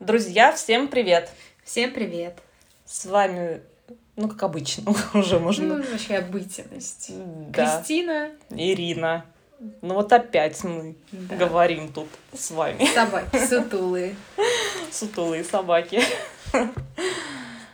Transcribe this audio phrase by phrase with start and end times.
[0.00, 1.30] Друзья, всем привет!
[1.64, 2.38] Всем привет!
[2.84, 3.60] С вами,
[4.16, 5.76] ну, как обычно, уже можно...
[5.76, 7.10] Ну, вообще обыденность.
[7.50, 7.52] Да.
[7.76, 8.30] Кристина.
[8.50, 9.24] Ирина.
[9.82, 11.34] Ну вот опять мы Да.
[11.34, 12.86] говорим тут с вами.
[12.94, 14.14] Собаки сутулые.
[14.92, 16.00] Сутулые собаки.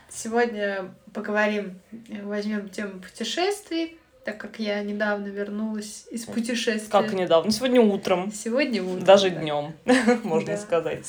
[0.09, 1.79] Сегодня поговорим,
[2.23, 6.89] возьмем тему путешествий, так как я недавно вернулась из путешествия.
[6.89, 7.51] Как недавно?
[7.51, 8.31] Сегодня утром.
[8.31, 9.03] Сегодня утром.
[9.05, 9.39] Даже да.
[9.39, 9.73] днем,
[10.23, 10.57] можно Да.
[10.57, 11.05] сказать.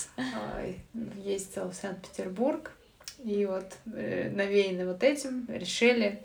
[1.24, 2.70] Ездила в Санкт-Петербург,
[3.24, 6.22] и вот э, навеянно вот этим решили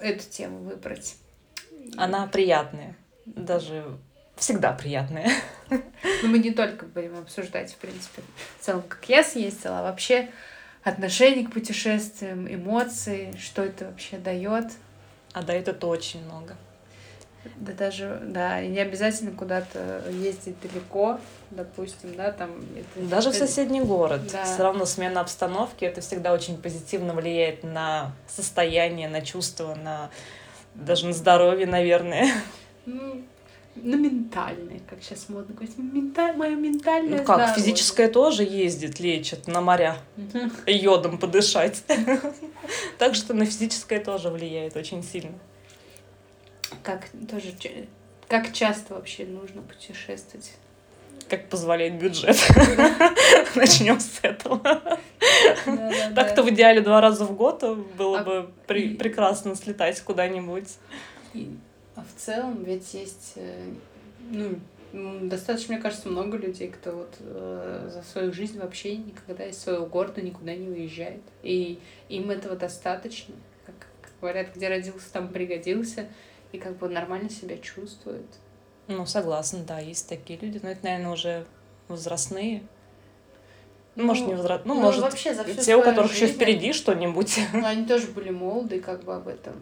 [0.00, 1.14] эту тему выбрать.
[1.96, 2.96] Она приятная.
[3.26, 3.84] Даже
[4.36, 5.30] всегда приятная.
[6.22, 8.22] Ну, мы не только будем обсуждать, в принципе,
[8.60, 10.28] в целом, как я съездила, а вообще
[10.82, 14.66] отношение к путешествиям, эмоции, что это вообще дает.
[15.34, 16.56] А дает это очень много.
[17.56, 21.18] Да даже, да, и не обязательно куда-то ездить далеко,
[21.50, 22.52] допустим, да, там...
[22.74, 24.22] это- Даже в это- соседний город.
[24.32, 24.44] Да.
[24.44, 30.08] Все равно смена обстановки, это всегда очень позитивно влияет на состояние, на чувства, на
[30.74, 32.28] даже на здоровье, наверное.
[32.86, 33.22] Ну,
[33.76, 35.76] ну, ментальное, как сейчас модно говорить.
[35.78, 36.36] Менталь...
[36.36, 37.54] Мое ментальное Ну как, здоровье.
[37.56, 40.52] физическое тоже ездит, лечит на моря, Мгм.
[40.66, 41.82] йодом подышать.
[42.98, 45.38] Так что на физическое тоже влияет очень сильно.
[46.82, 47.52] Как тоже...
[48.28, 50.52] Как часто вообще нужно путешествовать?
[51.28, 52.36] Как позволяет бюджет.
[53.54, 54.60] Начнем с этого.
[56.14, 57.62] Так-то в идеале два раза в год
[57.96, 60.68] было А- бы прекрасно слетать куда-нибудь.
[61.96, 63.72] А в целом ведь есть, э,
[64.30, 64.58] ну,
[65.28, 69.86] достаточно, мне кажется, много людей, кто вот э, за свою жизнь вообще никогда из своего
[69.86, 71.22] города никуда не уезжает.
[71.42, 71.78] И
[72.08, 73.34] им этого достаточно.
[73.66, 76.08] Как как говорят, где родился, там пригодился.
[76.52, 78.26] И как бы нормально себя чувствует.
[78.86, 81.46] Ну, согласна, да, есть такие люди, но это, наверное, уже
[81.88, 82.62] возрастные.
[83.96, 86.36] Ну, может, не возрастные, ну, ну, может, вообще за всю те, у которых еще жизнь
[86.36, 87.40] впереди что-нибудь.
[87.52, 89.54] Ну, они тоже были молоды, как бы об этом.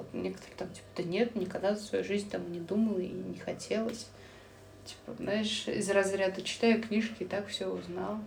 [0.00, 3.38] Вот некоторые там, типа, да нет, никогда за свою жизнь там не думала и не
[3.38, 4.06] хотелось.
[4.86, 8.18] Типа, знаешь, из разряда читаю книжки и так все узнала.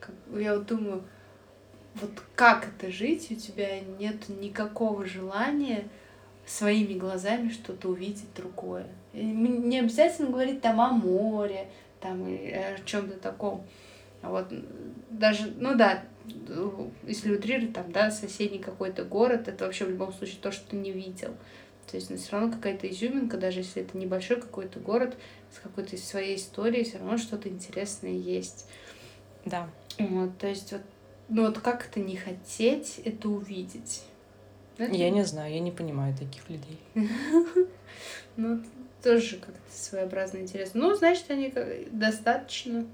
[0.00, 1.04] Как, я вот думаю,
[1.96, 5.88] вот как это жить, у тебя нет никакого желания
[6.46, 8.86] своими глазами что-то увидеть другое.
[9.12, 11.68] И не обязательно говорить там о море,
[12.00, 13.62] там и о чем-то таком.
[14.22, 14.46] Вот
[15.10, 15.98] даже, ну да, э,
[17.06, 20.76] если утрировать, там, да, соседний какой-то город, это вообще в любом случае то, что ты
[20.76, 21.34] не видел.
[21.90, 25.16] То есть, ну, все равно какая-то изюминка, даже если это небольшой какой-то город
[25.52, 28.66] с какой-то своей историей, все равно что-то интересное есть.
[29.44, 29.68] Да.
[29.98, 30.82] Вот, то есть, вот,
[31.28, 34.02] ну вот как это не хотеть это увидеть?
[34.78, 36.78] Это- Я не знаю, я не понимаю таких людей.
[38.36, 38.62] Ну,
[39.02, 40.80] тоже как-то своеобразно интересно.
[40.80, 41.52] Ну, значит, они
[41.90, 42.86] достаточно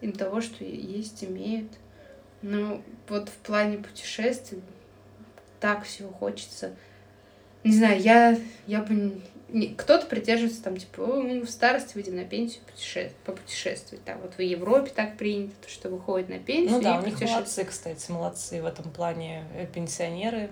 [0.00, 1.68] им того, что есть, имеют.
[2.42, 4.62] Ну, вот в плане путешествий
[5.60, 6.76] так всего хочется.
[7.64, 9.20] Не знаю, я, я бы...
[9.48, 13.12] не- Кто-то придерживается там, типа, «О, мы в старости выйдем на пенсию путеше...
[13.24, 14.04] попутешествовать.
[14.04, 17.20] Там вот в Европе так принято, что выходит на пенсию Ну да, и у них
[17.20, 20.50] молодцы, кстати, молодцы в этом плане э, пенсионеры.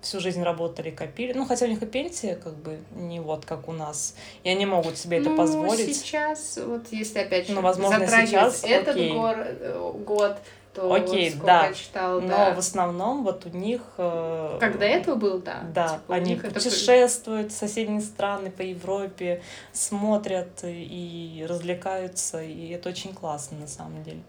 [0.00, 1.32] Всю жизнь работали, копили.
[1.32, 4.16] Ну, хотя у них и пенсия, как бы, не вот как у нас.
[4.42, 5.94] И они могут себе это ну, позволить.
[5.96, 9.12] сейчас, вот если опять же Ну, возможно, затрагивать сейчас, этот окей.
[9.12, 10.38] гор- э, год,
[10.74, 11.66] то Окей, вот сколько да.
[11.66, 12.54] я читала, Но да.
[12.54, 13.82] в основном вот у них...
[13.98, 15.64] э, Как до этого было, да.
[15.74, 22.68] Да, Типа, они них это путешествуют в соседние страны по Европе, смотрят и развлекаются, и
[22.70, 24.22] это очень классно на самом деле.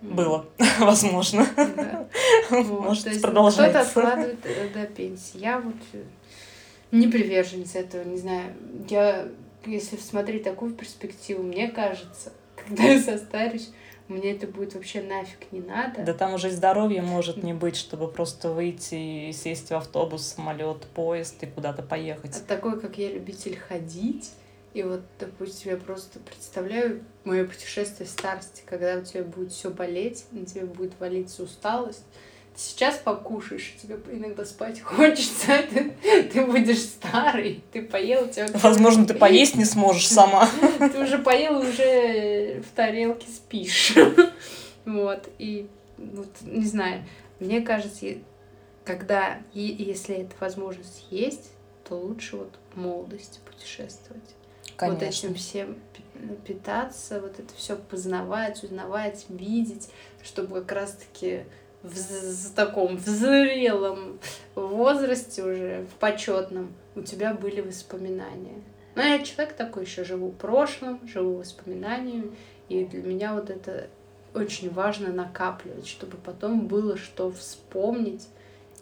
[0.00, 0.46] Было,
[0.80, 1.46] возможно.
[1.56, 2.06] да.
[2.50, 3.80] Вот, Может, есть продолжается.
[3.80, 5.38] Кто-то откладывает э, до пенсии.
[5.38, 6.02] Я вот э,
[6.92, 8.52] не приверженец этого, не знаю.
[8.88, 9.26] Я,
[9.64, 13.70] если смотреть такую перспективу, мне кажется, когда я состарюсь,
[14.08, 16.02] мне это будет вообще нафиг не надо.
[16.02, 20.26] Да там уже и здоровья может не быть, чтобы просто выйти и сесть в автобус,
[20.26, 22.36] самолет, поезд и куда-то поехать.
[22.36, 24.32] А такой, как я любитель ходить,
[24.74, 29.70] и вот, допустим, я просто представляю мое путешествие в старости, когда у тебя будет все
[29.70, 32.04] болеть, на тебе будет валиться усталость.
[32.54, 35.90] Ты сейчас покушаешь, тебе иногда спать хочется, ты,
[36.32, 38.46] ты будешь старый, ты поел, у тебя...
[38.54, 40.48] Возможно, ты поесть не сможешь сама.
[40.78, 43.94] Ты уже поел, уже в тарелке спишь.
[44.84, 45.66] Вот, и
[45.96, 47.06] вот, не знаю,
[47.40, 48.06] мне кажется,
[48.84, 51.52] когда, если эта возможность есть,
[51.88, 54.34] то лучше вот молодости путешествовать.
[54.78, 59.88] Вот этим всем пи- питаться, вот это все познавать, узнавать, видеть,
[60.22, 61.44] чтобы как раз-таки
[61.84, 64.18] в таком в зрелом
[64.54, 68.62] возрасте уже, в почетном, у тебя были воспоминания.
[68.94, 72.34] Но я человек такой еще, живу прошлым, живу воспоминаниями,
[72.68, 73.88] и для меня вот это
[74.34, 78.28] очень важно накапливать, чтобы потом было что вспомнить.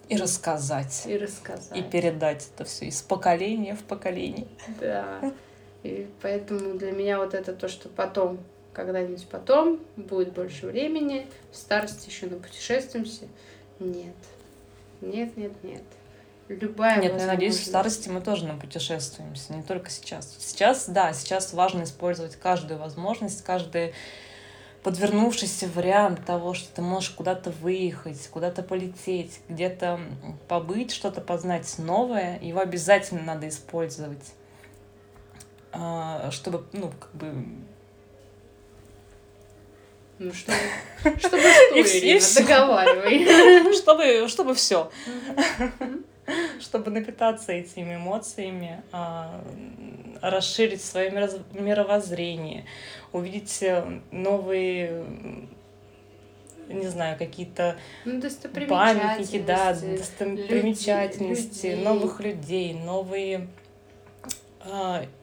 [0.08, 1.05] И рассказать.
[1.06, 1.76] И рассказать.
[1.76, 4.46] И передать это все из поколения в поколение.
[4.81, 5.32] Да.
[5.82, 8.38] И поэтому для меня вот это то, что потом,
[8.72, 13.28] когда-нибудь потом, будет больше времени, в старости еще на путешествуемся.
[13.78, 14.14] Нет.
[15.00, 15.82] Нет, нет, нет.
[16.48, 20.36] Любая Нет, я надеюсь, в старости мы тоже напутешествуемся, не только сейчас.
[20.38, 23.94] Сейчас, да, сейчас важно использовать каждую возможность, каждый
[24.82, 30.00] подвернувшийся вариант того, что ты можешь куда-то выехать, куда-то полететь, где-то
[30.48, 34.34] побыть, что-то познать новое, его обязательно надо использовать,
[35.72, 37.46] а, чтобы, ну, как бы...
[40.18, 40.52] Ну, что,
[41.04, 43.72] чтобы что, Ирина, договаривай.
[43.74, 44.90] Чтобы, чтобы все
[46.60, 49.42] чтобы напитаться этими эмоциями, а,
[50.20, 52.64] расширить свое мировоззрение,
[53.12, 55.04] увидеть э, новые
[56.68, 57.76] не знаю, какие-то
[58.06, 58.22] ну,
[58.68, 61.84] памятники, да, достопримечательности, людей.
[61.84, 63.48] новых людей, новые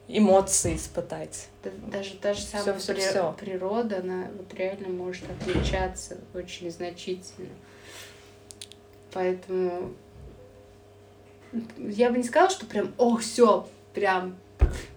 [0.08, 1.48] эмоции испытать.
[1.90, 3.36] Даже та же самая всё, всё, всё.
[3.38, 7.48] природа, она вот реально может отличаться очень значительно.
[9.12, 9.92] Поэтому
[11.78, 14.36] я бы не сказала, что прям, ох, все, прям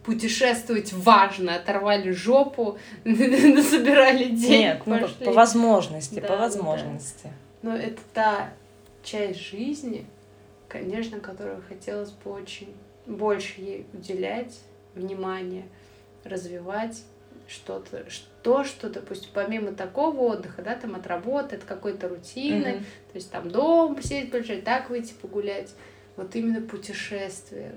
[0.04, 4.48] путешествовать важно, оторвали жопу, собирали деньги.
[4.48, 7.24] Нет, ну, по, по возможности, да, по возможности.
[7.24, 7.30] Да.
[7.70, 8.54] Но это та
[9.04, 10.06] часть жизни,
[10.68, 12.74] конечно, которую хотелось бы очень
[13.06, 14.60] больше ей уделять
[14.96, 15.66] внимание,
[16.24, 17.04] развивать
[17.48, 22.80] что-то, что, что, допустим, помимо такого отдыха, да, там от работы, от какой-то рутины, mm-hmm.
[23.12, 25.74] то есть там дом посидеть, полежать, так выйти погулять,
[26.16, 27.76] вот именно путешествие,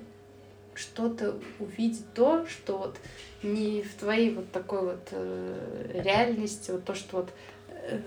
[0.74, 2.96] что-то увидеть то, что вот
[3.42, 7.30] не в твоей вот такой вот э, реальности, вот то, что вот
[7.68, 7.98] э,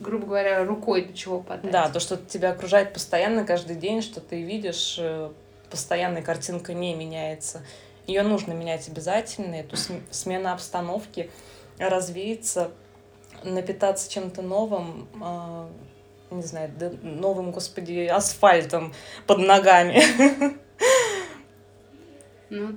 [0.00, 1.70] грубо говоря, рукой до чего подать.
[1.70, 5.30] Да, то, что тебя окружает постоянно каждый день, что ты видишь, э,
[5.70, 7.62] постоянная картинка не меняется.
[8.06, 9.76] Ее нужно менять обязательно, эту
[10.10, 11.30] смена обстановки,
[11.78, 12.72] развеяться,
[13.44, 15.68] напитаться чем-то новым, э,
[16.30, 16.70] не знаю,
[17.02, 18.94] новым, господи, асфальтом
[19.26, 20.02] под ногами.
[22.52, 22.76] Ну,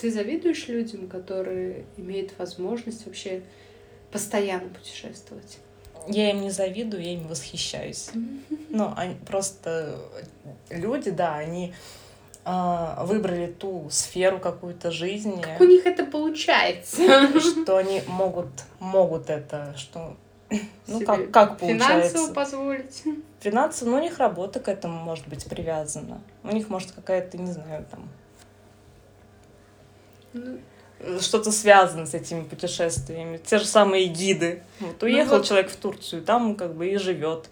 [0.00, 3.42] ты завидуешь людям, которые имеют возможность вообще
[4.12, 5.58] постоянно путешествовать?
[6.08, 8.10] Я им не завидую, я им восхищаюсь.
[8.68, 9.98] Ну, они просто
[10.70, 11.74] люди, да, они
[12.44, 15.40] э, выбрали ту сферу какую-то жизни.
[15.40, 17.02] Как у них это получается?
[17.40, 18.48] Что они могут,
[18.78, 20.16] могут это, что
[20.86, 22.10] ну, как, как получается?
[22.10, 23.02] Финансово позволить.
[23.40, 26.20] Финансово, ну, у них работа к этому может быть привязана.
[26.44, 28.08] У них может какая-то, не знаю, там...
[30.32, 30.58] Ну...
[31.20, 33.38] Что-то связано с этими путешествиями.
[33.38, 34.62] Те же самые гиды.
[34.78, 35.46] Вот ну уехал ну, вот...
[35.46, 37.48] человек в Турцию, там как бы и живет.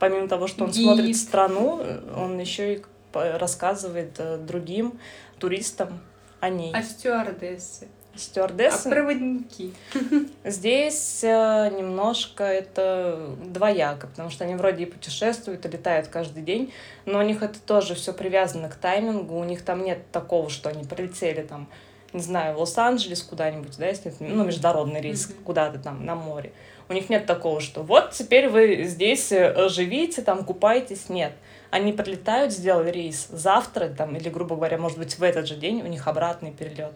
[0.00, 0.82] Помимо того, что он Гид.
[0.82, 1.84] смотрит страну,
[2.16, 4.98] он еще и рассказывает э, другим
[5.38, 6.00] туристам
[6.40, 6.72] о ней.
[6.74, 7.88] А стюардессы?
[8.16, 8.88] стюардессы.
[8.88, 9.72] А проводники?
[10.44, 16.72] Здесь э, немножко это двояко, потому что они вроде и путешествуют, и летают каждый день,
[17.06, 20.68] но у них это тоже все привязано к таймингу, у них там нет такого, что
[20.68, 21.68] они прилетели там,
[22.12, 25.44] не знаю, в Лос-Анджелес куда-нибудь, да, если это, ну, международный рейс mm-hmm.
[25.44, 26.52] куда-то там на море.
[26.88, 31.32] У них нет такого, что вот теперь вы здесь э, живите, там купаетесь, нет.
[31.70, 35.82] Они прилетают, сделали рейс завтра, там, или, грубо говоря, может быть, в этот же день
[35.82, 36.94] у них обратный перелет.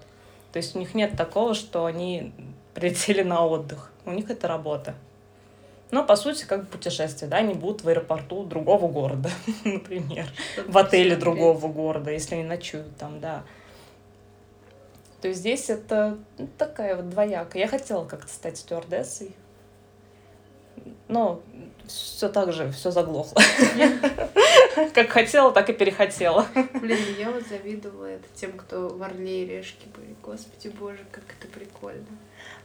[0.52, 2.32] То есть у них нет такого, что они
[2.74, 3.92] прилетели на отдых.
[4.04, 4.94] У них это работа.
[5.90, 9.30] Но, по сути, как путешествие, да, они будут в аэропорту другого города,
[9.64, 10.26] например,
[10.66, 13.44] в отеле другого города, если они ночуют там, да.
[15.20, 16.18] То есть здесь это
[16.58, 17.58] такая вот двояка.
[17.58, 19.34] Я хотела как-то стать стюардессой,
[21.08, 21.40] но
[21.86, 23.40] все так же, все заглохло.
[24.94, 26.46] Как хотела, так и перехотела.
[26.80, 30.14] Блин, я вот завидовала это тем, кто в Орле и Решке были.
[30.22, 32.06] Господи боже, как это прикольно.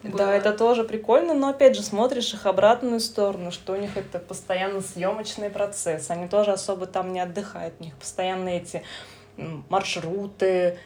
[0.04, 4.20] Да, это тоже прикольно, но опять же смотришь их обратную сторону, что у них это
[4.20, 6.10] постоянно съемочный процесс.
[6.10, 7.76] Они тоже особо там не отдыхают.
[7.80, 8.84] У них постоянно эти
[9.70, 10.78] маршруты,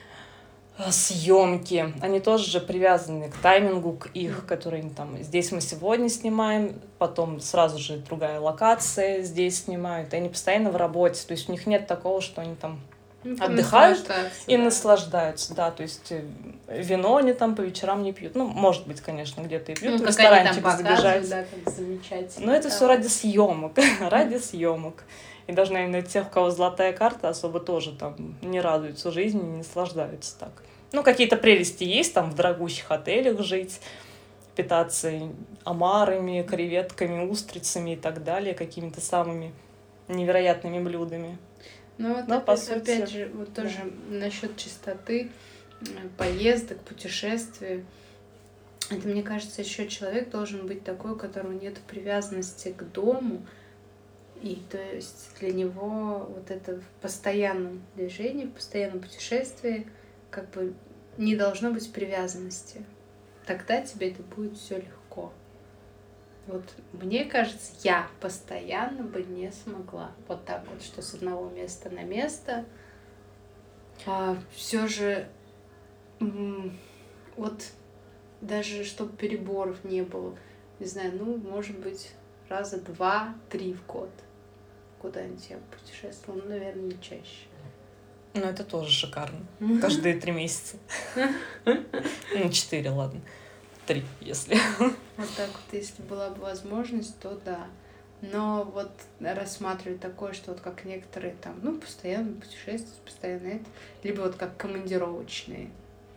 [0.89, 6.82] съемки, они тоже же привязаны к таймингу, к их, которые там, здесь мы сегодня снимаем,
[6.98, 11.51] потом сразу же другая локация здесь снимают, и они постоянно в работе, то есть у
[11.51, 12.80] них нет такого, что они там
[13.24, 14.10] ну, отдыхают
[14.48, 14.63] и да.
[14.63, 16.24] наслаждаются, да, то есть э,
[16.68, 20.06] вино они там по вечерам не пьют, ну, может быть, конечно, где-то и пьют, ну,
[20.06, 21.30] в ресторанчик забежать.
[21.30, 22.46] Да, как замечательно.
[22.46, 25.03] Но это все ради съемок, ради съемок.
[25.48, 29.58] И даже, наверное, тех, у кого золотая карта, особо тоже там не радуются жизни, не
[29.58, 30.63] наслаждаются так.
[30.94, 33.82] Ну, какие-то прелести есть там в дорогущих отелях жить,
[34.56, 35.12] питаться
[35.63, 39.53] омарами, креветками, устрицами и так далее, какими-то самыми
[40.08, 41.38] невероятными блюдами.
[41.97, 45.29] Ну вот Но, опять, по сути, опять же, вот тоже насчет чистоты,
[46.17, 47.85] поездок, путешествий.
[48.89, 53.45] Это, мне кажется, еще человек должен быть такой, у которого нет привязанности к дому.
[54.41, 59.88] И то есть для него вот это в постоянном движении, в постоянном путешествии
[60.31, 60.73] как бы
[61.17, 62.83] не должно быть привязанности.
[63.45, 65.02] Тогда тебе это будет все легко.
[66.47, 71.89] Вот мне кажется, я постоянно бы не смогла вот так вот, что с одного места
[71.89, 72.65] на место.
[74.05, 75.27] А все же
[77.38, 77.71] вот
[78.41, 80.35] даже чтобы переборов не было,
[80.79, 82.12] не знаю, ну, может быть,
[82.50, 84.09] раза два-три в год
[85.03, 87.47] куда-нибудь я путешествовала, ну, наверное, не чаще.
[88.33, 89.45] Ну, это тоже шикарно.
[89.81, 90.77] Каждые три месяца.
[91.65, 93.21] Ну, четыре, ладно.
[93.86, 94.58] Три, если.
[95.18, 97.68] Вот так вот, если была бы возможность, то да.
[98.22, 103.66] Но вот рассматривать такое, что вот как некоторые там, ну, постоянно путешествуют, постоянно это,
[104.02, 105.70] либо вот как командировочные.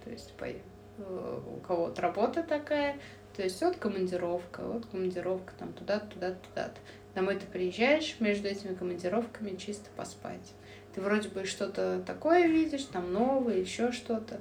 [0.04, 0.54] То есть по, э,
[0.98, 2.96] у кого-то работа такая,
[3.36, 6.78] то есть вот командировка, вот командировка там туда-то, туда-то.
[7.14, 10.52] Домой ты приезжаешь, между этими командировками чисто поспать.
[10.94, 14.40] Ты вроде бы что-то такое видишь, там новое, еще что-то.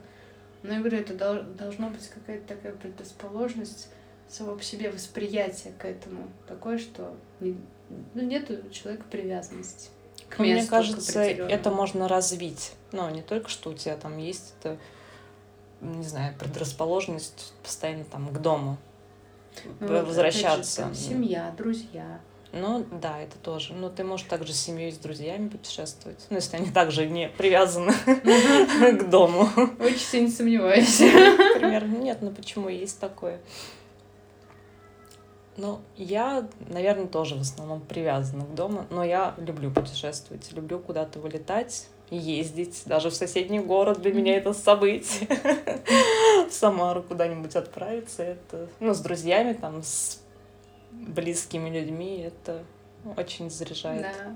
[0.68, 3.90] Но я говорю, это дол- должно быть какая-то такая предрасположенность
[4.28, 7.58] само по себе восприятие к этому такое, что не,
[8.14, 9.90] ну, нет у человека привязанности
[10.30, 12.74] к Ну, Мне месту, к кажется, это можно развить.
[12.92, 14.78] Ну, не только что у тебя там есть это,
[15.82, 18.78] не знаю, предрасположенность постоянно там к дому.
[19.64, 20.82] Ну, опять же, возвращаться.
[20.82, 22.20] там семья, друзья.
[22.58, 23.74] Ну, да, это тоже.
[23.74, 26.26] Но ты можешь также с семьей с друзьями путешествовать.
[26.30, 27.92] Ну, если они также не привязаны
[28.98, 29.50] к дому.
[29.78, 31.02] Очень сильно сомневаюсь.
[31.02, 33.42] Например, нет, ну почему есть такое?
[35.58, 41.20] Ну, я, наверное, тоже в основном привязана к дому, но я люблю путешествовать, люблю куда-то
[41.20, 45.28] вылетать, ездить, даже в соседний город для меня это событие.
[46.50, 50.20] В Самару куда-нибудь отправиться, это, ну, с друзьями, там, с
[51.08, 52.64] близкими людьми, это
[53.18, 54.02] очень заряжает.
[54.02, 54.36] Да.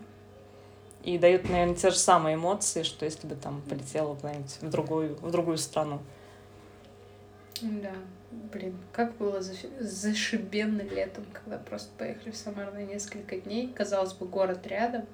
[1.04, 5.16] И дает, наверное, те же самые эмоции, что если бы там полетела куда-нибудь в другую,
[5.16, 6.00] в другую страну.
[7.62, 7.94] Да.
[8.32, 13.72] Блин, как было зафи- зашибенно летом, когда просто поехали в Самару на несколько дней.
[13.74, 15.06] Казалось бы, город рядом,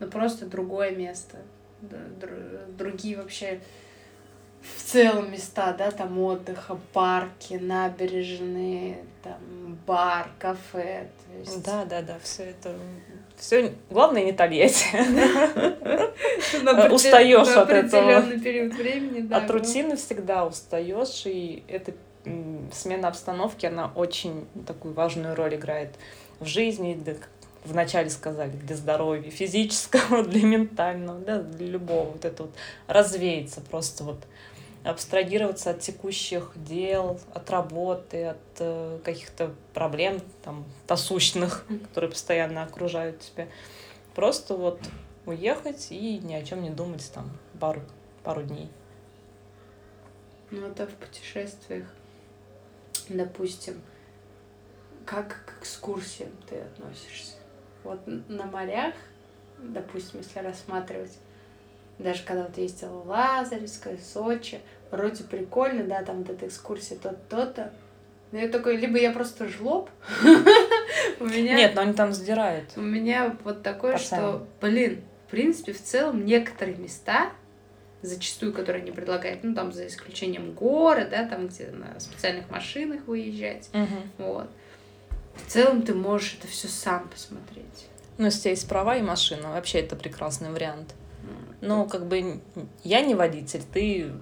[0.00, 1.38] но просто другое место.
[2.76, 3.60] Другие вообще
[4.62, 11.08] в целом места, да, там отдыха, парки, набережные, там бар, кафе.
[11.26, 11.64] То есть...
[11.64, 12.74] Да, да, да, все это.
[13.36, 14.86] Все главное не Тольятти.
[16.62, 16.74] На
[17.56, 18.02] от этого.
[18.02, 19.36] определенный период времени, да.
[19.36, 21.92] От рутины всегда устаешь, и эта
[22.72, 25.90] смена обстановки, она очень такую важную роль играет
[26.40, 26.94] в жизни,
[27.68, 32.10] вначале сказали, для здоровья физического, для ментального, да, для любого.
[32.12, 32.54] Вот это вот
[32.86, 34.18] развеяться, просто вот
[34.84, 43.20] абстрагироваться от текущих дел, от работы, от э, каких-то проблем там насущных, которые постоянно окружают
[43.20, 43.48] тебя.
[44.14, 44.80] Просто вот
[45.26, 47.82] уехать и ни о чем не думать там пару,
[48.22, 48.70] пару дней.
[50.50, 51.86] Ну, это в путешествиях,
[53.08, 53.82] допустим,
[55.04, 57.37] как к экскурсиям ты относишься?
[57.88, 58.94] Вот на морях,
[59.58, 61.18] допустим, если рассматривать,
[61.98, 67.18] даже когда вот ездила в Лазаревское, Сочи, вроде прикольно, да, там вот эта экскурсия то-то,
[67.28, 67.72] то-то.
[68.30, 69.88] Но я такой, либо я просто жлоб,
[71.20, 71.56] у меня...
[71.56, 72.70] Нет, но они там сдирают.
[72.76, 77.32] У меня вот такое, что, блин, в принципе, в целом некоторые места,
[78.02, 83.06] зачастую, которые они предлагают, ну, там, за исключением горы, да, там, где на специальных машинах
[83.06, 83.70] выезжать,
[84.18, 84.50] вот.
[85.46, 87.88] В целом ты можешь это все сам посмотреть.
[88.18, 90.94] Ну, если есть права и машина, вообще это прекрасный вариант.
[91.60, 92.40] Ну, как бы
[92.84, 94.12] я не водитель, ты,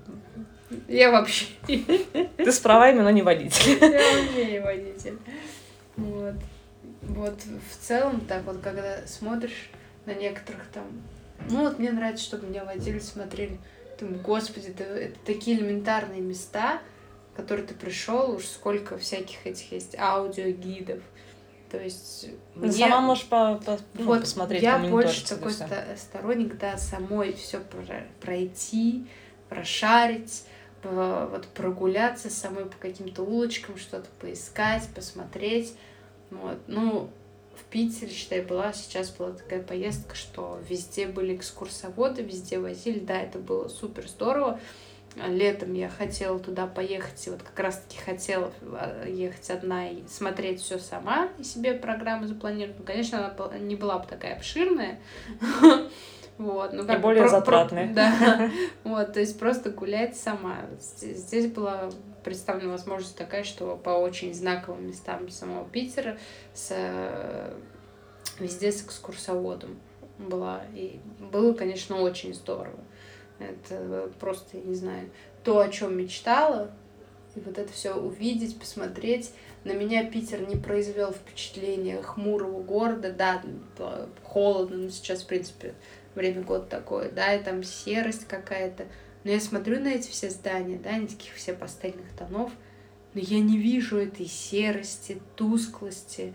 [0.89, 3.79] Я вообще, ты с правами, но не водитель.
[3.81, 5.19] я вообще не водитель.
[5.97, 6.35] Вот.
[7.03, 9.71] Вот в целом так вот, когда смотришь
[10.07, 10.85] на некоторых там,
[11.51, 13.59] ну вот мне нравится, чтобы меня водили, смотрели,
[14.01, 16.81] думаю, господи, да это такие элементарные места,
[17.37, 21.03] в которые ты пришел, уж сколько всяких этих есть аудиогидов.
[21.71, 26.57] То есть Ты сама можешь по- по- ну, вот посмотреть, я больше такой ста- сторонник,
[26.59, 27.61] да, самой все
[28.21, 29.07] пройти,
[29.49, 30.45] прошарить,
[30.83, 35.75] по- вот прогуляться самой по каким-то улочкам, что-то поискать, посмотреть.
[36.31, 36.59] Вот.
[36.69, 37.11] Ну,
[37.57, 43.21] в Питере, считай, была, сейчас была такая поездка, что везде были экскурсоводы, везде возили, да,
[43.21, 44.61] это было супер здорово.
[45.17, 50.61] Летом я хотела туда поехать, и вот как раз-таки хотела а, ехать одна и смотреть
[50.61, 52.79] все сама, и себе программу запланировать.
[52.79, 54.99] Ну, конечно, она не была бы такая обширная,
[56.39, 57.87] вот, ну, как и более про, затратная.
[57.87, 58.51] Про, да,
[58.85, 60.59] вот, то есть просто гулять сама.
[60.79, 61.91] Здесь, здесь была
[62.23, 66.19] представлена возможность такая, что по очень знаковым местам самого Питера
[66.53, 66.75] с,
[68.39, 69.79] везде с экскурсоводом
[70.19, 70.63] была.
[70.75, 72.79] И было, конечно, очень здорово.
[73.39, 75.11] Это просто, я не знаю,
[75.45, 76.71] то, о чем мечтала,
[77.35, 79.33] и вот это все увидеть, посмотреть.
[79.65, 83.43] На меня Питер не произвел впечатления хмурого города, да,
[84.23, 85.75] холодно, но сейчас, в принципе,
[86.15, 88.87] время года такое, да, и там серость какая-то.
[89.25, 92.53] Но я смотрю на эти все здания, да, они таких все пастельных тонов,
[93.13, 96.33] но я не вижу этой серости, тусклости,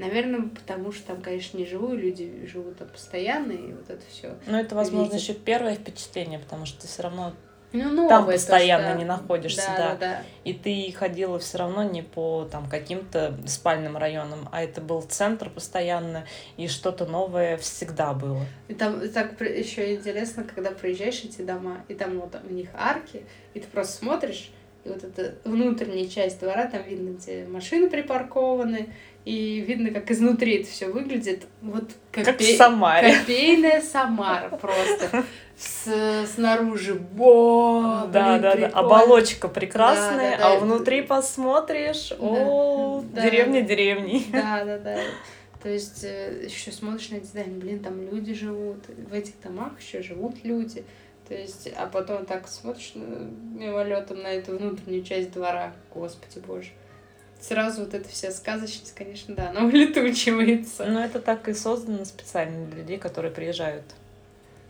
[0.00, 4.34] Наверное, потому что там, конечно, не живую, люди живут там постоянно, и вот это все.
[4.46, 7.34] Ну, это, возможно, еще первое впечатление, потому что ты все равно
[7.72, 9.88] ну, там постоянно то, не находишься, да, да.
[9.88, 10.22] да, да.
[10.44, 15.50] И ты ходила все равно не по там каким-то спальным районам, а это был центр
[15.50, 16.26] постоянно,
[16.56, 18.44] и что-то новое всегда было.
[18.68, 23.24] И там так еще интересно, когда проезжаешь эти дома, и там вот у них арки,
[23.54, 24.50] и ты просто смотришь,
[24.84, 28.88] и вот эта внутренняя часть двора, там видно, где машины припаркованы,
[29.24, 31.46] и видно, как изнутри это все выглядит.
[31.60, 32.24] Вот копе...
[32.24, 33.14] как в Самаре.
[33.18, 35.24] Копейная Самара просто.
[35.58, 38.66] С, снаружи бо да, да, да.
[38.68, 40.56] Оболочка прекрасная, да, да, да.
[40.56, 44.24] а внутри посмотришь, да, о, да, деревня деревни.
[44.32, 44.96] Да, да, да.
[45.62, 50.02] То есть э, еще смотришь на здания, блин, там люди живут, в этих домах еще
[50.02, 50.82] живут люди.
[51.30, 56.72] То есть, а потом так смотришь мимолетом на эту внутреннюю часть двора, господи боже
[57.40, 60.86] сразу вот эта вся сказочность, конечно, да, она улетучивается.
[60.86, 63.84] Но это так и создано специально для людей, которые приезжают,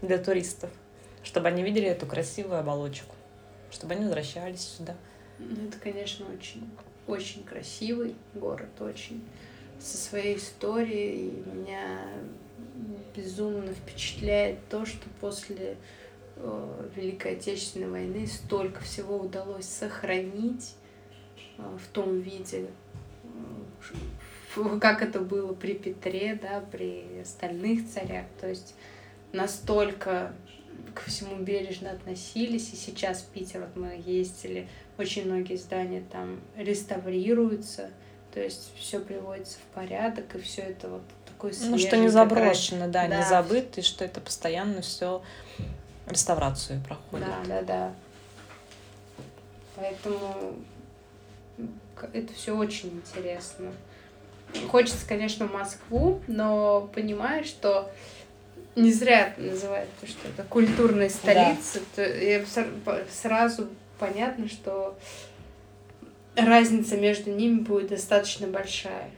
[0.02, 0.70] для туристов,
[1.22, 3.14] чтобы они видели эту красивую оболочку,
[3.70, 4.96] чтобы они возвращались сюда.
[5.38, 6.70] Ну, это, конечно, очень,
[7.06, 9.24] очень красивый город, очень
[9.80, 11.28] со своей историей.
[11.28, 12.02] И меня
[13.16, 15.76] безумно впечатляет то, что после
[16.96, 20.74] Великой Отечественной войны столько всего удалось сохранить
[21.60, 22.66] Э, в том виде,
[24.56, 28.26] э, как это было при Петре, да, при остальных царях.
[28.40, 28.74] То есть
[29.32, 30.32] настолько
[30.94, 32.72] ко всему бережно относились.
[32.72, 37.90] И сейчас в Питер, вот мы ездили, очень многие здания там реставрируются.
[38.32, 41.72] То есть все приводится в порядок, и все это вот такое свежее.
[41.72, 45.22] Ну, что не заброшено, да, да, не забыто, и что это постоянно все
[46.10, 47.26] реставрацию проходит.
[47.26, 47.94] Да, да, да.
[49.76, 50.54] Поэтому
[52.12, 53.72] это все очень интересно.
[54.68, 57.90] Хочется, конечно, Москву, но понимаешь, что
[58.76, 61.80] не зря называют, что это культурная столица.
[61.96, 62.04] Да.
[62.04, 62.04] То
[63.10, 63.68] сразу
[63.98, 64.98] понятно, что
[66.34, 69.10] разница между ними будет достаточно большая.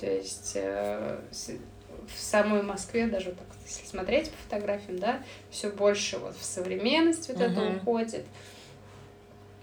[0.00, 6.36] То есть э, в самой Москве, даже если смотреть по фотографиям, да, все больше вот
[6.36, 7.44] в современность вот угу.
[7.44, 8.24] это уходит.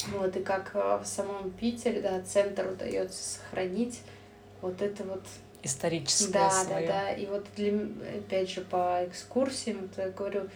[0.08, 4.02] Вот, и как э, в самом Питере, да, центр удается сохранить
[4.62, 5.24] вот это вот
[5.64, 6.88] историческое да, свое.
[6.88, 7.74] Да, да, И вот для,
[8.18, 10.50] опять же по экскурсиям, вот я говорю,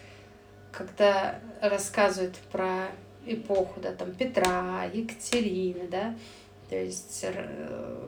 [0.72, 2.88] когда рассказывают про
[3.26, 6.16] эпоху, да, там Петра, Екатерины, да,
[6.70, 8.08] то есть э,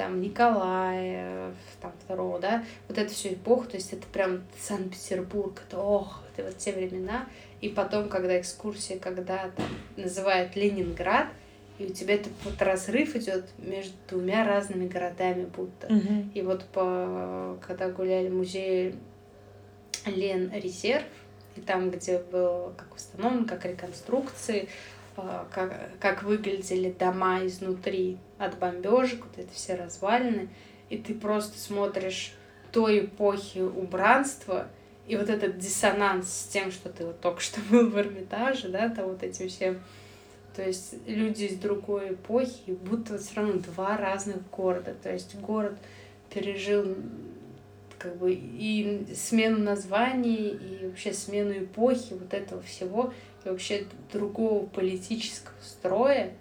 [0.00, 5.78] там Николая, там второго, да, вот эту всю эпоху, то есть это прям Санкт-Петербург, это
[5.78, 7.26] ох, это вот те времена,
[7.60, 9.66] и потом, когда экскурсия, когда там
[9.98, 11.26] называют Ленинград,
[11.78, 15.86] и у тебя этот вот разрыв идет между двумя разными городами будто.
[15.88, 16.30] Угу.
[16.32, 18.94] И вот по, когда гуляли в музее
[20.06, 21.04] Лен Резерв,
[21.56, 24.70] и там, где был как установлен, как реконструкции,
[25.16, 30.48] как, как выглядели дома изнутри от бомбежек, вот это все развалины,
[30.88, 32.32] и ты просто смотришь
[32.72, 34.68] той эпохи убранства,
[35.06, 38.88] и вот этот диссонанс с тем, что ты вот только что был в Эрмитаже, да,
[38.88, 39.78] там вот эти все...
[40.54, 44.94] То есть люди из другой эпохи, будто вот все равно два разных города.
[45.00, 45.76] То есть город
[46.32, 46.96] пережил
[47.98, 53.12] как бы и смену названий, и вообще смену эпохи, вот этого всего,
[53.44, 56.32] и вообще другого политического строя.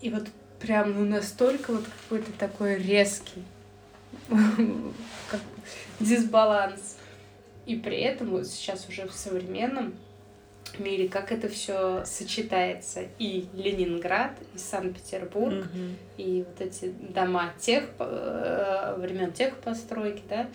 [0.00, 0.28] И вот
[0.60, 3.42] прям ну настолько вот какой-то такой резкий
[6.00, 6.96] дисбаланс.
[7.66, 9.94] И при этом вот сейчас уже в современном
[10.78, 13.02] мире, как это все сочетается.
[13.18, 15.94] И Ленинград, и Санкт-Петербург, mm-hmm.
[16.16, 20.48] и вот эти дома тех, э, времен тех постройки, да,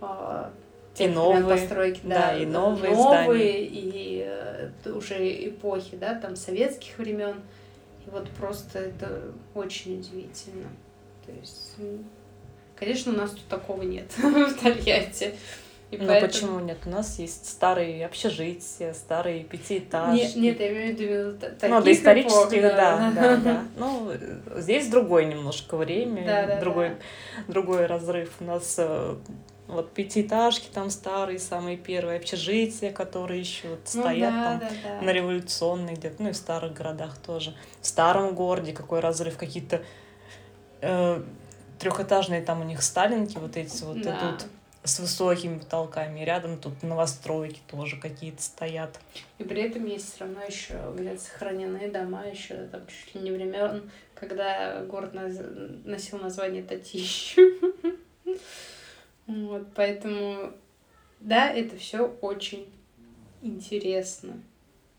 [0.00, 0.52] а,
[0.98, 6.36] тех И новые, постройки, да, да, и новые новые и э, уже эпохи, да, там
[6.36, 7.36] советских времен.
[8.06, 9.20] И вот просто это
[9.54, 10.68] очень удивительно.
[11.26, 11.74] То есть,
[12.76, 15.34] конечно, у нас тут такого нет в Тольятти.
[15.90, 16.76] И Ну поэтому- почему нет?
[16.84, 20.36] У нас есть старые общежития, старые Нет, пятиэтажки.
[20.38, 23.64] нет, я имею в виду та- Ну, таких до исторических, эпох, да, да, да.
[23.78, 26.94] Ну, э, здесь другое немножко время, Да, да, другой, да.
[27.52, 28.30] другой разрыв.
[28.40, 29.14] У нас э,
[29.68, 34.68] вот пятиэтажки там старые, самые первые общежития, которые еще вот Ну стоят да, там да,
[34.82, 35.00] да.
[35.02, 37.54] на революционной где-то, ну и в старых городах тоже.
[37.80, 39.82] В старом городе какой разрыв, какие-то
[40.80, 41.22] э,
[41.78, 44.18] трехэтажные там у них сталинки вот эти вот Да.
[44.18, 44.46] идут
[44.84, 46.20] с высокими потолками.
[46.20, 48.98] И рядом тут новостройки тоже какие-то стоят.
[49.36, 53.30] И при этом есть все равно еще где-то сохранены дома еще там чуть ли не
[53.32, 57.36] времен, когда город наз- носил название Татищ.
[59.28, 60.52] Вот, поэтому,
[61.20, 62.66] да, это все очень
[63.42, 64.42] интересно.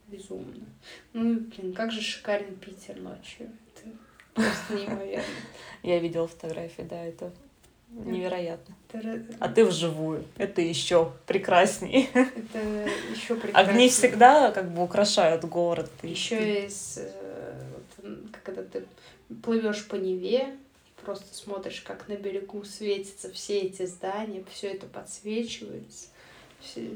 [0.08, 0.66] Безумно.
[1.14, 3.50] Ну, блин, как же шикарен Питер ночью.
[3.76, 3.90] Это
[4.34, 5.26] просто неимоверно.
[5.84, 7.32] Я видела фотографии, да, это
[7.90, 8.76] невероятно.
[8.94, 10.24] Это, А ты вживую.
[10.38, 12.08] Это еще прекраснее.
[12.14, 12.60] это
[13.12, 13.72] еще прекрасно.
[13.72, 15.90] Огни всегда как бы украшают город.
[16.04, 17.00] Еще из,
[18.04, 18.86] м, когда ты
[19.44, 20.56] плывешь по Неве,
[21.04, 26.08] просто смотришь, как на берегу светятся все эти здания, все это подсвечивается,
[26.60, 26.90] все-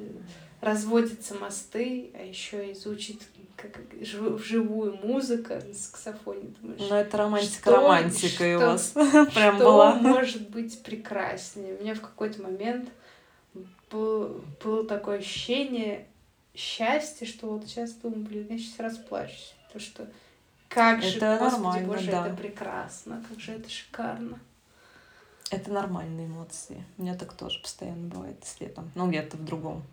[0.62, 3.22] разводятся мосты, а еще и звучит
[3.58, 6.54] как жив- вживую музыка на саксофоне.
[6.62, 8.92] Думаешь, Ну, это романтика, Что- романтика и у что- вас
[9.34, 9.96] прям что была.
[9.96, 11.76] может быть прекраснее?
[11.78, 12.90] У меня в какой-то момент
[13.92, 16.08] был, было такое ощущение
[16.56, 19.54] счастья, что вот сейчас думаю, блин, я сейчас расплачусь.
[19.68, 20.08] Потому что
[20.74, 22.28] как же, Это господи нормально, боже, да.
[22.28, 24.40] это прекрасно, как же это шикарно.
[25.52, 26.84] Это нормальные эмоции.
[26.98, 29.84] У меня так тоже постоянно бывает, если я там, ну, где-то в другом.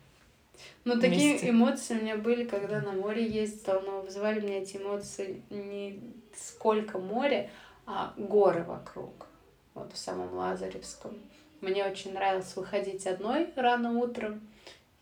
[0.84, 1.50] Но такие Вместе.
[1.50, 6.00] эмоции у меня были, когда на море ездила, но вызывали мне эти эмоции не
[6.36, 7.50] сколько море,
[7.86, 9.26] а горы вокруг.
[9.74, 11.14] Вот в самом Лазаревском.
[11.60, 14.40] Мне очень нравилось выходить одной рано утром,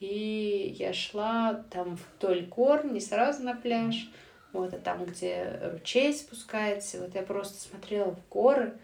[0.00, 4.10] и я шла там вдоль гор, не сразу на пляж,
[4.52, 8.74] вот, а там, где ручей спускается, вот я просто смотрела в горы,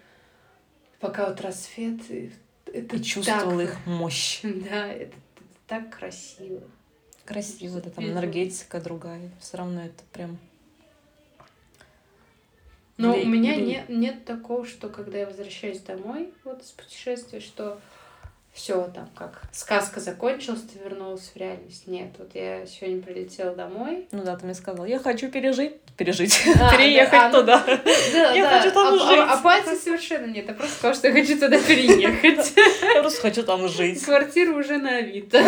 [1.00, 2.32] пока вот рассвет, и
[2.66, 4.40] это И чувствовала так- их мощь.
[4.42, 5.14] Да, это, это
[5.66, 6.62] так красиво.
[7.24, 9.30] Красиво, да, там энергетика другая.
[9.40, 10.38] Все равно это прям...
[12.96, 13.88] Но влияет- у меня влияет.
[13.88, 17.80] нет, нет такого, что когда я возвращаюсь домой вот с путешествия, что
[18.54, 21.88] все там как сказка закончилась, ты вернулась в реальность.
[21.88, 24.06] Нет, вот я сегодня прилетела домой.
[24.12, 27.64] Ну да, ты мне сказал, я хочу пережить, пережить, А, переехать да, а, ну, туда.
[28.12, 29.18] Да, Я да, хочу там а- жить.
[29.18, 30.46] А, а пати совершенно нет.
[30.46, 32.52] Я просто сказала, что я хочу туда переехать.
[32.94, 34.02] Я просто хочу там жить.
[34.04, 35.42] Квартира уже на Авито.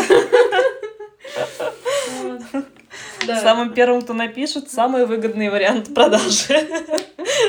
[3.27, 3.40] Да.
[3.40, 6.69] Самым первым, кто напишет, самый выгодный вариант продажи.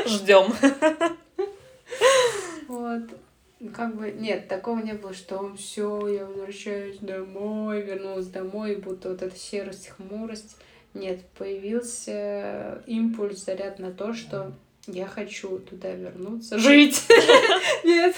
[0.05, 0.53] Ждем.
[3.59, 9.09] Ну, Как бы, нет, такого не было, что все, я возвращаюсь домой, вернулась домой, будто
[9.09, 10.57] вот эта серость, хмурость.
[10.93, 14.51] Нет, появился импульс, заряд на то, что
[14.85, 17.03] я хочу туда вернуться, жить.
[17.83, 18.15] Нет,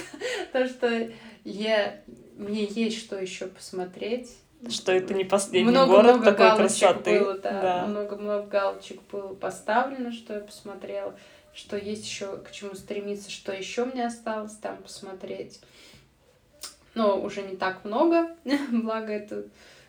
[0.51, 1.09] то, что
[1.43, 2.01] я,
[2.37, 4.35] мне есть что еще посмотреть.
[4.69, 7.19] Что это не последний Много-много город такой галочек красоты.
[7.21, 7.61] было, да.
[7.61, 7.85] Да.
[7.87, 11.15] Много-много галочек было поставлено, что я посмотрела,
[11.59, 15.59] что есть еще к чему стремиться, что еще мне осталось там посмотреть.
[16.95, 18.35] Но уже не так много,
[18.71, 19.45] благо это,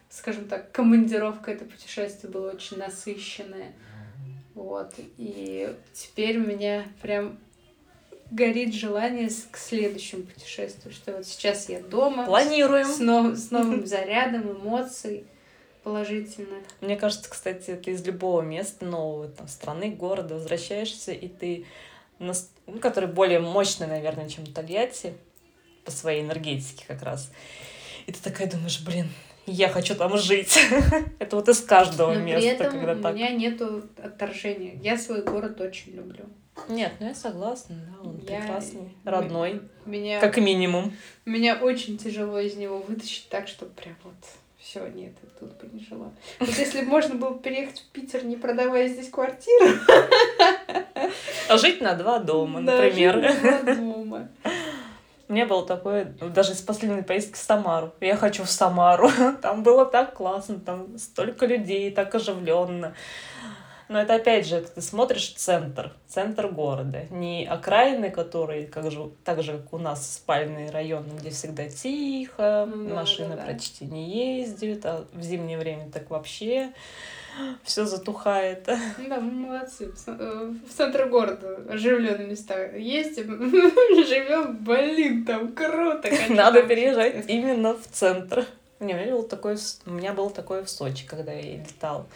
[0.09, 3.73] скажем так, командировка, это путешествие было очень насыщенное.
[4.55, 7.39] Вот, и теперь у меня прям
[8.33, 12.87] горит желание к следующему путешествию, что вот сейчас я дома, Планируем.
[12.87, 15.25] с, нов- с новым зарядом эмоций
[15.83, 16.63] положительных.
[16.81, 21.67] Мне кажется, кстати, ты из любого места нового, там, страны, города возвращаешься, и ты,
[22.19, 22.33] ну,
[22.81, 25.15] который более мощный, наверное, чем Тольятти,
[25.85, 27.31] по своей энергетике как раз.
[28.07, 29.09] И ты такая думаешь, блин,
[29.47, 30.59] я хочу там жить.
[31.19, 33.15] Это вот из каждого Но при места, этом когда у так.
[33.15, 34.79] меня нету отторжения.
[34.83, 36.25] Я свой город очень люблю.
[36.69, 40.93] Нет, ну я согласна, да, он Я- прекрасный, родной, Меня, как минимум.
[41.25, 44.15] меня очень тяжело из него вытащить так, чтобы прям вот
[44.61, 46.13] все, нет, я тут бы не жила.
[46.39, 49.79] Вот если бы можно было переехать в Питер, не продавая здесь квартиру,
[51.49, 53.21] А жить на два дома, да, например.
[53.23, 54.29] жить было дома.
[55.29, 57.93] У меня было такое, даже из последней поездки в Самару.
[58.01, 59.11] Я хочу в Самару.
[59.43, 62.95] Там было так классно, там столько людей, так оживленно.
[63.91, 69.43] Но это опять же, ты смотришь центр, центр города, не окраины, которые как же, так
[69.43, 73.53] же, как у нас спальные районы, где всегда тихо, Да, машины да, да.
[73.53, 76.71] почти не ездят, а в зимнее время так вообще
[77.65, 78.69] все затухает.
[78.99, 79.91] Ну Да, мы молодцы.
[79.91, 83.51] В э, центр города оживленные места ездим,
[84.07, 86.09] живем, блин, там круто.
[86.11, 88.47] хочу Надо переезжать именно в центр.
[88.79, 91.57] Не, у меня был такой, в С- у меня было такое в Сочи, когда я
[91.57, 92.07] летал.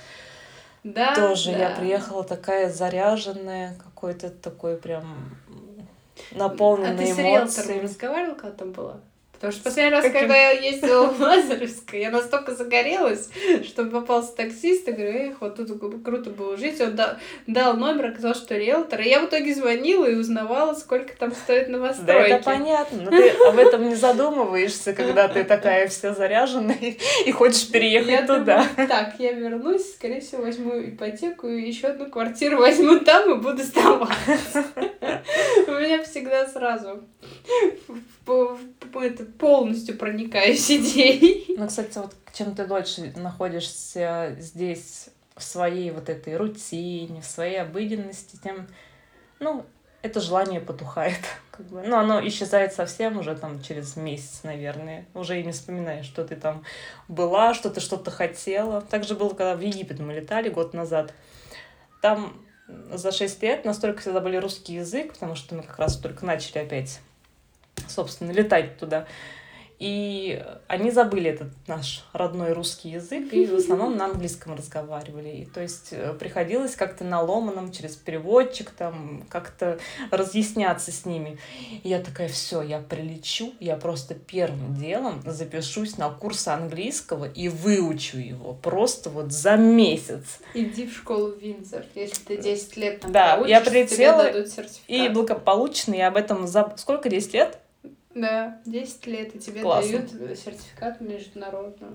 [0.84, 1.76] Да, Тоже я да.
[1.76, 5.04] приехала такая заряженная, какой-то такой прям
[6.32, 7.82] А наполненный ты с риэлтором эмоциями.
[7.82, 9.00] разговаривала, когда там была?
[9.34, 10.20] Потому что последний раз, Каким?
[10.20, 13.28] когда я ездила в Лазаревское, я настолько загорелась,
[13.64, 16.80] что попался таксист, и говорю, эх, вот тут кру- круто было жить.
[16.80, 19.00] Он да- дал номер, оказалось, что риэлтор.
[19.02, 22.30] И я в итоге звонила и узнавала, сколько там стоит Да, новостройки.
[22.32, 26.94] это понятно, но ты об этом не задумываешься, когда ты такая вся заряженная
[27.26, 28.66] и хочешь переехать Я туда.
[28.76, 33.42] думаю, так, я вернусь, скорее всего, возьму ипотеку и еще одну квартиру возьму там и
[33.42, 34.64] буду оставаться.
[35.66, 37.04] У меня всегда сразу
[39.38, 41.54] полностью проникаюсь идеей.
[41.56, 47.60] Ну, кстати, вот чем ты дольше находишься здесь в своей вот этой рутине, в своей
[47.60, 48.66] обыденности, тем,
[49.40, 49.66] ну,
[50.02, 51.18] это желание потухает.
[51.50, 51.82] Как бы.
[51.82, 55.06] Ну, оно исчезает совсем уже там через месяц, наверное.
[55.14, 56.64] Уже и не вспоминаешь, что ты там
[57.08, 58.82] была, что ты что-то хотела.
[58.82, 61.14] Так же было, когда в Египет мы летали год назад.
[62.02, 62.44] Там
[62.92, 66.58] за шесть лет настолько все забыли русский язык, потому что мы как раз только начали
[66.58, 67.00] опять,
[67.88, 69.06] собственно, летать туда.
[69.80, 75.28] И они забыли этот наш родной русский язык и в основном на английском разговаривали.
[75.28, 79.78] И, то есть э, приходилось как-то на ломаном через переводчик там как-то
[80.12, 81.38] разъясняться с ними.
[81.82, 87.48] И я такая, все, я прилечу, я просто первым делом запишусь на курсы английского и
[87.48, 90.38] выучу его просто вот за месяц.
[90.54, 94.32] Иди в школу Винзор, если ты 10 лет там Да, я прилетела.
[94.86, 96.72] И благополучно я об этом за...
[96.76, 97.58] Сколько, 10 лет?
[98.14, 99.98] Да, 10 лет, и тебе Классно.
[99.98, 101.88] дают сертификат международный.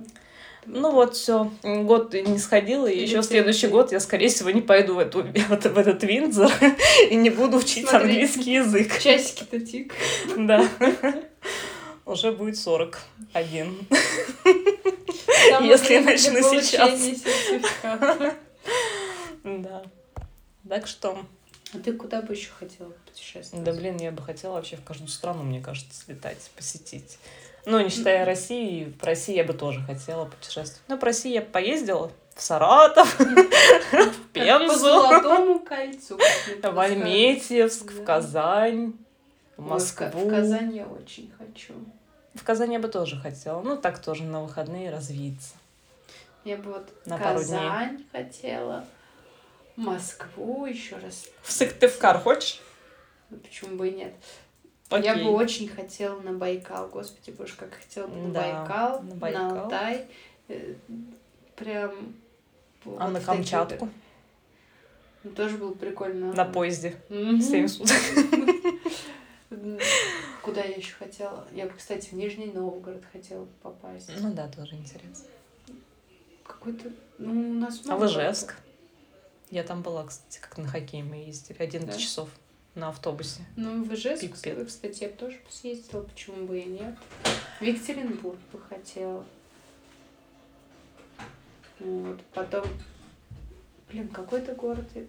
[0.66, 1.52] Ну вот, все.
[1.64, 5.78] Год не сходила, и еще следующий год я, скорее всего, не пойду в, эту, в
[5.78, 6.52] этот Виндзор
[7.10, 8.10] и не буду учить Смотри.
[8.10, 9.00] английский язык.
[9.00, 9.94] Часики-то тик.
[10.38, 10.68] Да.
[12.06, 13.88] Уже будет 41.
[15.50, 17.00] Самое Если я начну сейчас.
[19.44, 19.84] Да.
[20.68, 21.18] Так что,
[21.74, 23.64] А ты куда бы еще хотела путешествовать?
[23.64, 27.20] да блин, я бы хотела вообще в каждую страну, мне кажется, слетать, посетить.
[27.66, 30.82] Ну, не считая России, в России я бы тоже хотела путешествовать.
[30.88, 34.80] Но по России я поездила в Саратов, в Как По Пензу.
[34.80, 36.18] Золотому кольцу.
[36.64, 36.80] В.
[36.80, 38.04] Альметьевск, в.
[38.04, 38.94] Казань,
[39.58, 40.08] в в Москву.
[40.08, 41.74] В Казань я очень хочу.
[42.34, 43.62] В Казань я бы тоже хотела.
[43.62, 45.56] Ну, так тоже на выходные развиться.
[46.46, 47.18] Я бы вот На.
[47.18, 48.86] Казань хотела,
[49.80, 51.28] Москву еще раз.
[51.42, 52.62] В Сыктывкар хочешь?
[53.30, 54.14] Ну, Почему бы и нет?
[54.90, 55.06] Окей.
[55.06, 56.90] Я бы очень хотела на Байкал.
[56.90, 59.64] Господи, боже, как хотела бы на Да, Байкал, на на, Байкал.
[59.64, 60.08] Алтай.
[60.48, 60.74] Э,
[61.56, 62.16] Прям...
[62.86, 63.90] А вот на Камчатку?
[65.24, 66.34] Ну, тоже было прикольно.
[66.34, 66.96] На поезде.
[67.10, 67.96] Семь суток.
[70.42, 71.48] Куда я еще хотела?
[71.54, 74.10] Я, бы, кстати, в Нижний Новгород хотела попасть.
[74.20, 75.26] Ну да, тоже интересно.
[76.44, 76.92] Какой-то...
[77.18, 78.56] Ну, у нас А в Ижевск?
[79.52, 81.58] Я там была, кстати, как на хоккей мы ездили.
[81.60, 81.98] 11 Да?
[81.98, 82.30] часов
[82.76, 83.42] на автобусе.
[83.56, 84.68] Ну, в Ижевск, Пипец.
[84.68, 86.96] кстати, я тоже съездила, почему бы и нет.
[87.60, 89.26] В Екатеринбург бы хотела.
[91.80, 92.66] Вот, потом...
[93.90, 94.86] Блин, какой-то город...
[94.94, 95.04] я-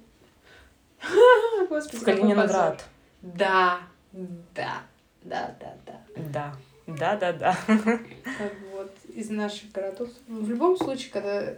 [1.68, 2.84] Господи, какой Калининград.
[3.22, 3.80] Да,
[4.12, 4.82] да,
[5.22, 6.00] да, да, да.
[6.32, 6.56] Да.
[6.86, 7.58] Да, да, да.
[8.72, 10.08] Вот из наших городов.
[10.26, 11.54] В любом случае, когда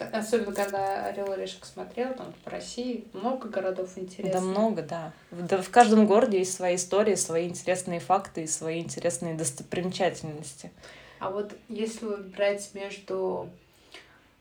[0.00, 4.32] особенно когда Орел и Решек смотрел, там по России много городов интересных.
[4.32, 5.12] Да много, да.
[5.30, 5.60] Да.
[5.62, 10.70] в каждом городе есть свои истории, свои интересные факты и свои интересные достопримечательности.
[11.20, 12.06] А вот если
[12.36, 13.48] брать между,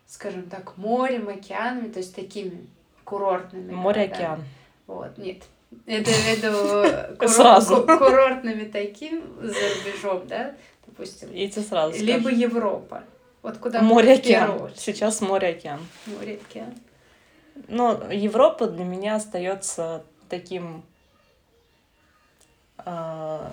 [0.07, 2.67] скажем так, морем, океанами, то есть такими
[3.03, 3.71] курортными.
[3.71, 4.23] Море, городами.
[4.33, 4.45] океан.
[4.85, 5.43] Вот, нет.
[5.85, 7.77] Это, это курор- Сразу.
[7.77, 11.33] ку- курортными таким за рубежом, да, допустим.
[11.33, 12.35] Я тебе сразу Либо скажу.
[12.37, 13.03] Европа.
[13.47, 14.65] Вот куда Море, в первую океан.
[14.65, 14.79] очередь?
[14.81, 15.79] Сейчас море, океан.
[16.05, 16.73] Море, океан.
[17.69, 20.83] Но Европа для меня остается таким
[22.77, 23.51] а,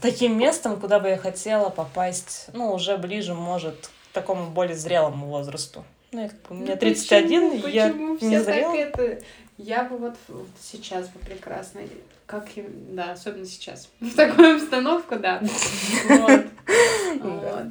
[0.00, 5.26] таким местом, куда бы я хотела попасть, ну, уже ближе, может, к такому более зрелому
[5.28, 5.84] возрасту.
[6.10, 7.66] Ну, я бы, мне Ну, 31, почему?
[7.68, 8.72] я Почему не все зрела.
[8.72, 9.24] так это...
[9.58, 10.14] Я бы вот,
[10.60, 11.82] сейчас бы прекрасно,
[12.26, 12.46] как
[12.90, 15.40] да, особенно сейчас, в такую обстановку, да.
[17.18, 17.66] Вот.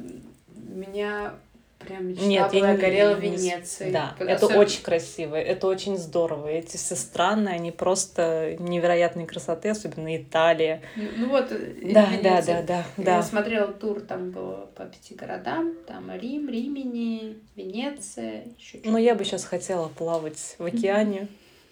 [0.84, 0.90] Да.
[0.90, 1.34] Меня
[1.78, 3.90] прям мечта Нет, была, я не горела не Венеции.
[3.92, 6.48] Да, Особенно- это очень красиво, это очень здорово.
[6.48, 10.82] Эти все страны, они просто невероятной красоты, особенно Италия.
[10.96, 12.62] Ну вот, э, Да, да, Венеция.
[12.62, 13.22] да, да, Я да.
[13.22, 19.24] смотрела тур, там было по пяти городам, там Рим, Римини, Венеция, еще Но я бы
[19.24, 21.28] сейчас хотела плавать в океане,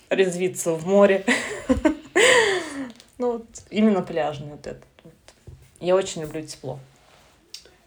[0.08, 1.24] резвиться в море.
[3.18, 4.84] Ну, вот именно пляжный вот этот.
[5.80, 6.78] Я очень люблю тепло.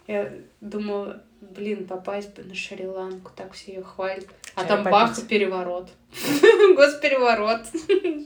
[0.10, 4.26] Я думала, блин, попасть бы на Шри-Ланку, так все ее хвалят.
[4.56, 4.91] А там попить.
[4.91, 5.89] бах, переворот.
[6.76, 7.62] Госпереворот.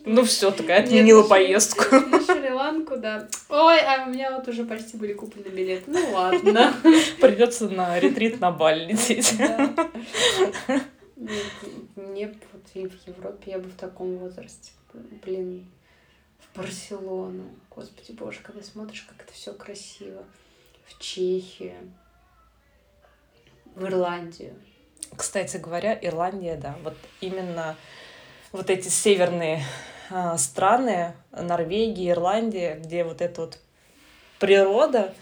[0.05, 1.93] Ну все, такая отменила поездку.
[1.93, 3.27] На Шри-Ланку, да.
[3.49, 5.91] Ой, а у меня вот уже почти были куплены билеты.
[5.91, 6.73] Ну ладно.
[7.19, 9.33] Придется на ретрит на Бали лететь.
[11.97, 14.71] Мне вот и в Европе я бы в таком возрасте,
[15.25, 15.65] блин,
[16.39, 20.23] в Барселону, господи боже, когда смотришь, как это все красиво,
[20.85, 21.91] в Чехию,
[23.75, 24.55] в Ирландию.
[25.15, 27.75] Кстати говоря, Ирландия, да, вот именно
[28.51, 29.63] вот эти северные
[30.09, 33.59] а, страны, Норвегия, Ирландия, где вот эта вот
[34.39, 35.13] природа,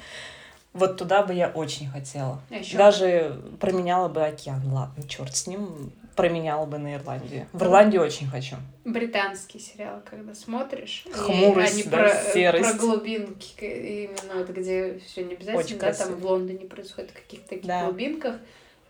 [0.73, 2.41] вот туда бы я очень хотела.
[2.49, 7.47] А ещё Даже променяла бы океан, ладно, черт с ним, променяла бы на Ирландию.
[7.53, 8.55] В Ирландию очень хочу.
[8.85, 12.69] британский сериал, когда смотришь, и Хмурость, они да, про, серость.
[12.69, 17.13] про глубинки, именно вот где все не обязательно, Очень да, там в Лондоне происходит в
[17.13, 17.85] каких-то таких Да.
[17.85, 18.35] глубинках,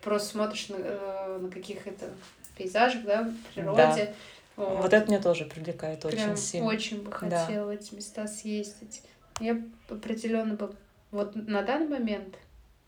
[0.01, 2.09] просто смотришь на, э, на каких-то
[2.57, 4.13] пейзажах, да, в природе.
[4.57, 6.67] Вот это мне тоже привлекает Прям очень сильно.
[6.67, 7.45] очень бы Да.
[7.45, 9.01] хотела в эти места съездить.
[9.39, 10.73] Я определенно бы
[11.11, 12.35] вот на данный момент,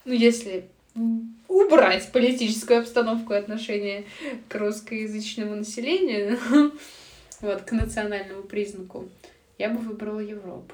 [0.06, 0.68] ну если
[1.48, 4.06] убрать политическую обстановку и отношение
[4.50, 6.38] к русскоязычному населению,
[7.42, 9.10] вот, к национальному признаку,
[9.58, 10.74] я бы выбрала Европу.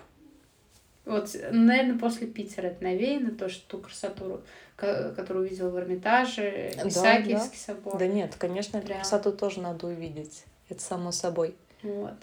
[1.05, 4.41] Вот, наверное, после Питера это навеяно, то, что ту красоту,
[4.75, 7.97] ко- которую увидела в Эрмитаже, Да, Исаакиевский собор.
[7.97, 10.43] Да нет, конечно, эту красоту тоже надо увидеть.
[10.69, 11.55] Это само собой.
[11.81, 12.13] Вот.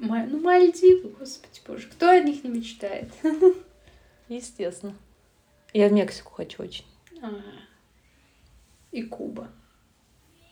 [0.00, 3.08] Ма- Ну, Мальдивы, господи боже, кто о них не мечтает?
[4.28, 4.94] Естественно.
[5.72, 6.84] Я в Мексику хочу очень.
[7.22, 7.42] Ага.
[8.92, 9.48] И Куба.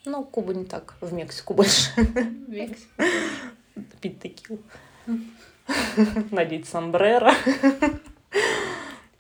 [0.04, 1.90] Ну, Куба не так, в Мексику больше.
[2.46, 3.04] Мексика.
[4.00, 4.61] Пить текил.
[6.30, 7.32] Надеть сомбреро.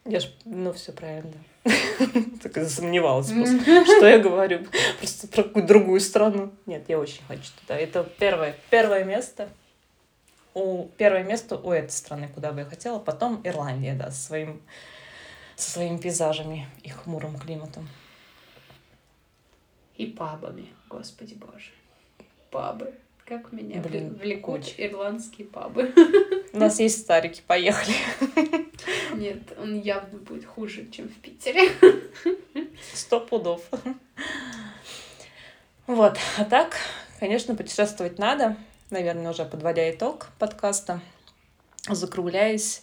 [0.04, 1.32] Я ж, ну, все правильно.
[2.42, 3.84] Так и засомневалась просто.
[3.84, 4.66] Что я говорю?
[4.98, 6.52] Просто про какую-то другую страну.
[6.66, 7.76] Нет, я очень хочу туда.
[7.76, 9.48] Это первое, первое место.
[10.54, 12.98] У, первое место у этой страны, куда бы я хотела.
[12.98, 14.62] Потом Ирландия, да, со, своим,
[15.56, 17.88] со своими пейзажами и хмурым климатом.
[19.96, 21.72] И пабами, господи боже.
[22.50, 22.94] Пабы.
[23.24, 25.92] Как меня Блин, влекут ирландские пабы.
[26.54, 27.94] У нас есть старики, поехали.
[29.14, 31.70] Нет, он явно будет хуже, чем в Питере.
[32.94, 33.68] Сто пудов.
[35.86, 36.76] Вот, а так,
[37.18, 38.56] конечно, путешествовать надо.
[38.90, 41.00] Наверное, уже подводя итог подкаста,
[41.88, 42.82] закругляясь.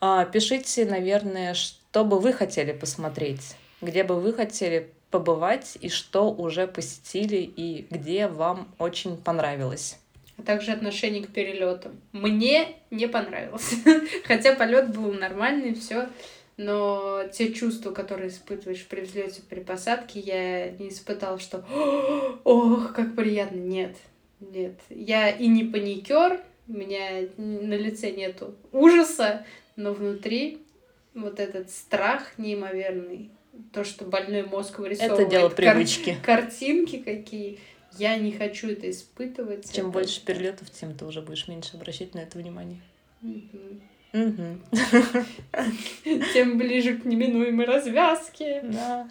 [0.00, 6.30] А, Пишите, наверное, что бы вы хотели посмотреть, где бы вы хотели побывать и что
[6.30, 9.98] уже посетили и где вам очень понравилось.
[10.36, 12.00] А также отношение к перелетам.
[12.12, 13.76] Мне не понравился.
[14.24, 16.08] Хотя полет был нормальный, все.
[16.56, 21.64] Но те чувства, которые испытываешь при взлете, при посадке, я не испытала, что
[22.44, 23.56] ох, как приятно.
[23.56, 23.96] Нет,
[24.52, 24.74] нет.
[24.90, 29.44] Я и не паникер, у меня на лице нету ужаса,
[29.76, 30.58] но внутри
[31.14, 33.30] вот этот страх неимоверный,
[33.72, 35.20] то, что больной мозг вырисовывает.
[35.20, 36.16] Это дело кар- привычки.
[36.22, 37.58] Картинки какие.
[37.96, 39.72] Я не хочу это испытывать.
[39.72, 42.80] Чем Это- больше перелетов, тем ты уже будешь меньше обращать на это внимание.
[44.12, 44.60] Мгм.
[46.32, 48.62] Тем ближе к неминуемой развязке.
[48.62, 49.08] Да.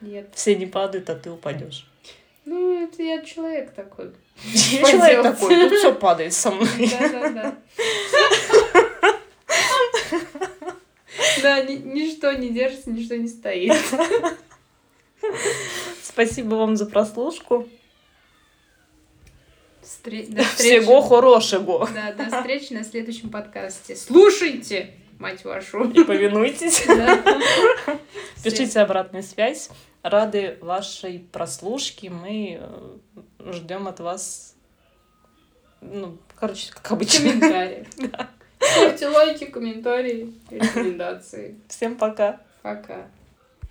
[0.00, 0.28] Нет.
[0.34, 1.86] Все не падают, а ты упадешь.
[2.44, 4.12] Ну, это я человек такой.
[4.44, 6.68] Я человек такой, тут все падает со мной.
[6.90, 7.56] Да-да-да.
[11.42, 13.74] Да, ни- ничто не держится, ничто не стоит.
[16.02, 17.68] Спасибо вам за прослушку.
[19.82, 20.80] Встре- До встречи.
[20.80, 21.88] Всего хорошего.
[21.94, 23.96] Да, до встречи на следующем подкасте.
[23.96, 25.84] Слушайте, мать вашу.
[25.90, 26.84] И повинуйтесь.
[26.86, 27.22] Да.
[28.42, 29.70] Пишите обратную связь.
[30.02, 32.10] Рады вашей прослушке.
[32.10, 34.56] Мы э, ждем от вас,
[35.80, 37.30] ну, короче, как обычно.
[37.30, 37.86] Комментарии.
[38.60, 41.56] Ставьте лайки, комментарии, рекомендации.
[41.68, 42.40] Всем пока.
[42.62, 43.06] Пока.